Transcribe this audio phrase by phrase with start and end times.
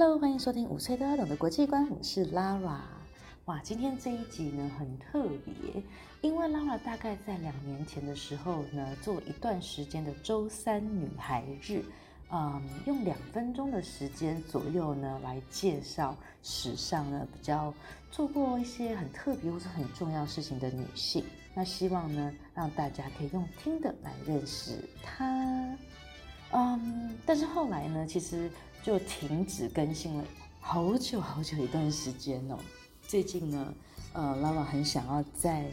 [0.00, 2.78] Hello，欢迎收听《五岁都要懂的国际观》，我是 Lara。
[3.46, 5.82] 哇，今天这一集呢很特别，
[6.20, 11.82] 因为 Lara 大概在两年前的时候呢，做一段时间的周三女孩日，
[12.30, 17.74] 嗯，用两分钟的时间左右呢来介绍史上呢比较
[18.08, 21.24] 做过一些很特别或是很重要事情的女性。
[21.54, 25.76] 那希望呢让大家可以用听的来认识她。
[26.52, 28.50] 嗯，但是后来呢，其实。
[28.80, 30.24] 就停止更新了
[30.60, 32.56] 好久好久一段时间哦。
[33.02, 33.74] 最近呢，
[34.12, 35.68] 呃，拉拉很想要再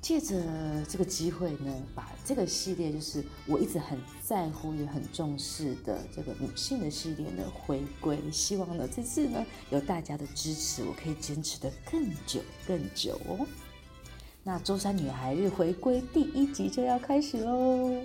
[0.00, 0.42] 借着
[0.88, 8.18] 这个机会呢，把这个系列，就是我一直很在乎也很重视的这个女性的系列呢，回归。
[8.32, 13.46] 希望呢，这次呢有大家的支持，我可以坚持得更久更久哦。
[14.42, 18.02] 那周三女孩日回归第一集就要开始喽。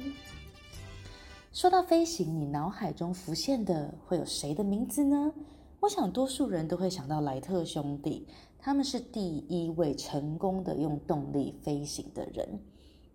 [1.60, 5.34] 说到飞行，你脑海中浮现的会有谁的名字呢？
[5.82, 8.26] 我想多数人都会想到莱特兄弟，
[8.58, 12.48] 他们是第一位成功的用动力飞行的人。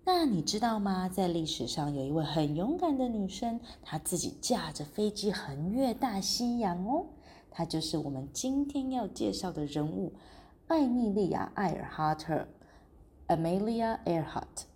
[0.04, 1.08] 那你知道吗？
[1.08, 7.06] 在历史上有一位很勇敢的女生，她自己驾着飞机横越大西洋哦。
[7.50, 10.12] 她就是我们今天要介绍的人物——
[10.68, 12.46] 艾蜜莉亚·艾尔哈特
[13.26, 14.66] （Amelia Earhart）。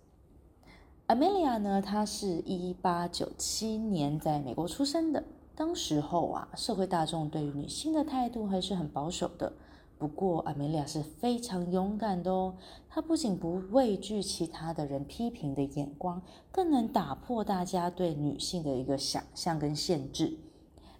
[1.09, 5.23] 阿梅莉亚呢，她是一八九七年在美国出生的。
[5.55, 9.51] 当时候啊，社会大众对于女性的态度还是很保守的。
[9.97, 12.53] 不过，阿梅莉亚是非常勇敢的哦。
[12.87, 16.21] 她不仅不畏惧其他的人批评的眼光，
[16.51, 20.37] 更能打破大家对女性的一个想象跟限制。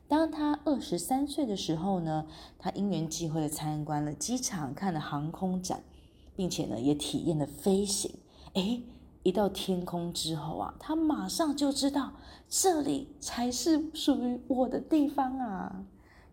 [0.08, 2.26] 当她二十三岁的时候呢，
[2.58, 5.84] 她因缘际会的参观了机场，看了航空展，
[6.36, 8.12] 并且呢，也体验了飞行。
[8.54, 8.82] 诶
[9.24, 12.14] 一到天空之后啊，他马上就知道
[12.48, 15.84] 这里才是属于我的地方啊。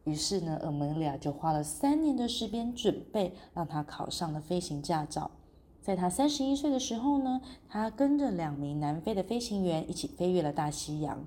[0.04, 5.30] 于是呢，阿梅莉亚就花了三年的时间准备，让他考上了飞行驾照。
[5.82, 11.24] 在他三十一岁的时候呢，他跟着两名南非的飞行员一起飞越了大西洋。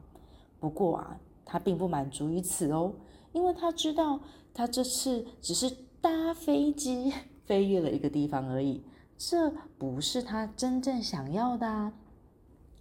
[0.60, 2.94] 不过啊，他并不满足于此哦，
[3.34, 4.22] 因为他知道
[4.54, 5.70] 他这次只是
[6.00, 7.14] 搭飞机
[7.46, 8.82] 飞越了一个地方而已。
[9.22, 11.92] 这不是他真正想要的啊！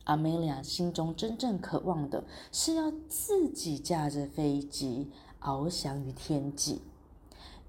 [0.04, 2.22] 阿梅莉亚心中真正渴望的
[2.52, 5.10] 是要自己驾着飞机
[5.40, 6.80] 翱翔于天际。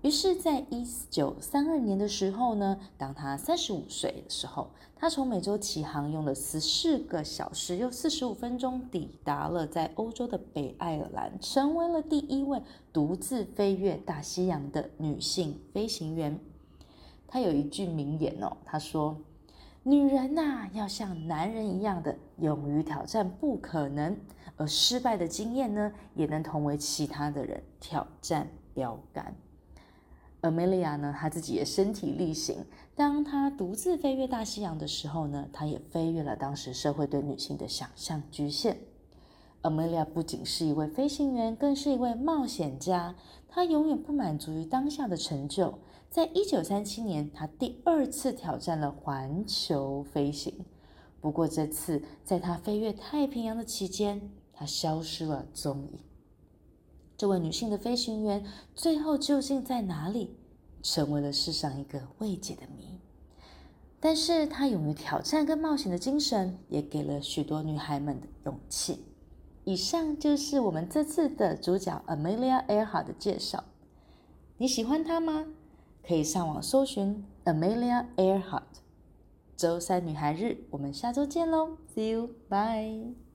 [0.03, 12.61] 于是，在一九三二年的时候呢，当他三十五岁的时候，他从美洲起航，用了十四个小时又四十五分钟，抵达了在欧洲的北爱尔兰，成为了第一位
[12.93, 16.39] 独自飞越大西洋的女性飞行员。
[17.31, 19.15] 他有一句名言哦，他说
[19.83, 24.17] ：“女人呐，要像男人一样的勇于挑战不可能，
[24.57, 29.35] 而失败的经验呢，也能同为其他的人挑战标杆。”
[30.41, 32.65] Amelia 呢，她自己也身体力行。
[32.95, 38.77] 当她独自飞越大西洋的时候呢，她也飞越了当时社会对女性的想象局限。
[39.61, 43.15] Amelia 不仅是一位飞行员，更是一位冒险家。
[43.49, 45.77] 她永远不满足于当下的成就。
[46.09, 50.65] 在一九三七年，他第二次挑战了环球飞行。
[51.21, 55.99] 不过这次，在他飞越太平洋的期间，他消失了踪影。
[57.15, 58.43] 这位女性的飞行员
[58.73, 60.35] 最后究竟在哪里，
[60.81, 62.99] 成为了世上一个未解的谜。
[63.99, 69.05] 但是，她勇于挑战跟冒险的精神，也给了许多女孩们的勇气。
[69.65, 73.65] 以上就是我们这次的主角 Amelia Earhart 的介绍。
[74.57, 75.45] 你喜欢她吗？
[76.09, 78.63] 可以上网搜寻 Amelia Earhart，
[79.55, 83.28] 周三女孩日，我们下周见喽，See you，bye。